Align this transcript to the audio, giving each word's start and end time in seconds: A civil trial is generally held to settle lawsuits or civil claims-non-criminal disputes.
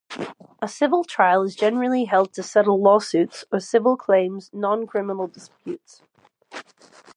A 0.63 0.67
civil 0.67 1.03
trial 1.03 1.43
is 1.43 1.55
generally 1.55 2.05
held 2.05 2.33
to 2.33 2.41
settle 2.41 2.81
lawsuits 2.81 3.45
or 3.51 3.59
civil 3.59 3.95
claims-non-criminal 3.95 5.27
disputes. 5.27 6.01